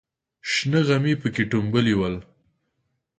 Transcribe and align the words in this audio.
شنه 0.51 0.79
غمي 0.87 1.13
پکې 1.21 1.43
ټومبلې 1.51 1.95
ول. 1.99 2.15